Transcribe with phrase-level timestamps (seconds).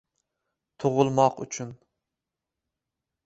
[0.83, 1.75] tugʼilmoq uchun